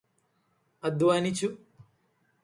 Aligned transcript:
അദ്ധ്വാനിച്ചു്. 0.83 1.47